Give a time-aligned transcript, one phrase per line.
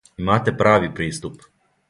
[0.19, 1.47] Имате прави приступ.